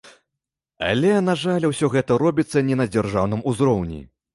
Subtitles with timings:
[0.87, 4.07] Але, на жаль, усё гэта робіцца не на дзяржаўным узроўні.